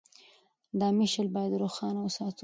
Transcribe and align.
دا 0.79 0.87
مشعل 0.99 1.27
باید 1.35 1.59
روښانه 1.61 1.99
وساتو. 2.01 2.39